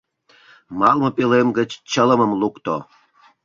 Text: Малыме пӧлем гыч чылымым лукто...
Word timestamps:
Малыме 0.79 1.09
пӧлем 1.17 1.47
гыч 1.57 1.69
чылымым 1.91 2.31
лукто... 2.41 2.75